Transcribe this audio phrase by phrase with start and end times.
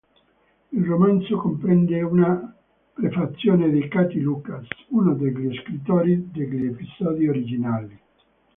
[0.71, 2.55] Il romanzo comprende una
[2.91, 7.99] prefazione di Katie Lucas, uno degli scrittori degli episodi originali.